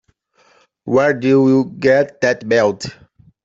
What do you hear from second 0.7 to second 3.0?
Where'd you get that belt?